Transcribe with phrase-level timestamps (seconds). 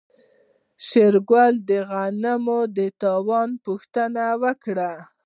[0.85, 4.91] شېرګل د غنمو د تاوان پوښتنه وکړه.